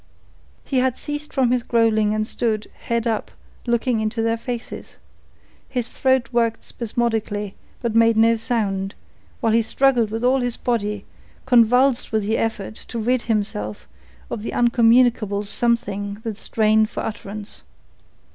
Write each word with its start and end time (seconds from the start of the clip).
He 0.65 0.79
had 0.79 0.97
ceased 0.97 1.31
from 1.31 1.51
his 1.51 1.61
growling 1.61 2.11
and 2.11 2.25
stood, 2.25 2.71
head 2.85 3.05
up, 3.05 3.29
looking 3.67 3.99
into 3.99 4.23
their 4.23 4.35
faces. 4.35 4.95
His 5.69 5.89
throat 5.89 6.29
worked 6.31 6.63
spasmodically, 6.63 7.53
but 7.83 7.93
made 7.93 8.17
no 8.17 8.35
sound, 8.35 8.95
while 9.41 9.53
he 9.53 9.61
struggled 9.61 10.09
with 10.09 10.23
all 10.23 10.39
his 10.39 10.57
body, 10.57 11.05
convulsed 11.45 12.11
with 12.11 12.23
the 12.23 12.39
effort 12.39 12.73
to 12.87 12.97
rid 12.97 13.21
himself 13.29 13.87
of 14.31 14.41
the 14.41 14.53
incommunicable 14.53 15.43
something 15.43 16.15
that 16.23 16.35
strained 16.35 16.89
for 16.89 17.01
utterance. 17.03 17.61